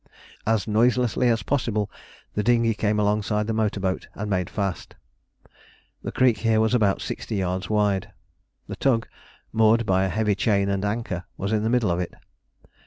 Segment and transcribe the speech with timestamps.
[0.47, 1.87] As noiselessly as possible
[2.33, 4.95] the dinghy came alongside the motor boat and made fast.
[6.01, 8.11] The creek here was about sixty yards wide.
[8.67, 9.07] The tug,
[9.53, 12.15] moored by a heavy chain and anchor, was in the middle of it.